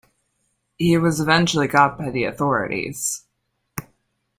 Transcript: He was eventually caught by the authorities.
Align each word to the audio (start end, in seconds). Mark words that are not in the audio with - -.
He 0.79 0.97
was 0.97 1.19
eventually 1.19 1.67
caught 1.67 1.99
by 1.99 2.09
the 2.09 2.23
authorities. 2.23 3.23